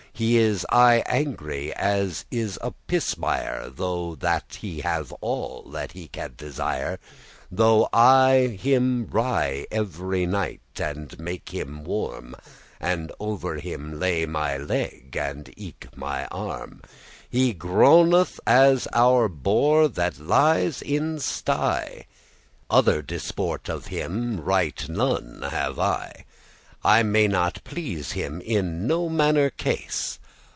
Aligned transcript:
He 0.13 0.37
is 0.37 0.67
aye 0.69 1.01
angry 1.07 1.73
as 1.73 2.25
is 2.29 2.59
a 2.61 2.73
pismire,* 2.87 3.63
*ant 3.65 3.77
Though 3.77 4.13
that 4.15 4.59
he 4.61 4.81
have 4.81 5.11
all 5.13 5.63
that 5.71 5.93
he 5.93 6.09
can 6.09 6.33
desire, 6.37 6.99
Though 7.51 7.89
I 7.91 8.55
him 8.61 9.07
wrie* 9.09 9.65
at 9.71 9.97
night, 10.29 10.61
and 10.77 11.17
make 11.19 11.49
him 11.49 11.83
warm, 11.83 12.35
*cover 12.35 12.45
And 12.79 13.11
ov'r 13.19 13.57
him 13.61 13.99
lay 13.99 14.27
my 14.27 14.57
leg 14.57 15.17
and 15.19 15.51
eke 15.57 15.87
mine 15.97 16.27
arm, 16.29 16.81
He 17.27 17.51
groaneth 17.53 18.39
as 18.45 18.87
our 18.93 19.27
boar 19.27 19.87
that 19.87 20.19
lies 20.19 20.83
in 20.83 21.19
sty: 21.19 22.05
Other 22.69 23.01
disport 23.01 23.67
of 23.69 23.87
him 23.87 24.39
right 24.39 24.87
none 24.87 25.41
have 25.49 25.79
I, 25.79 26.25
I 26.83 27.03
may 27.03 27.27
not 27.27 27.63
please 27.63 28.13
him 28.13 28.41
in 28.41 28.87
no 28.87 29.07
manner 29.07 29.51
case." 29.51 30.17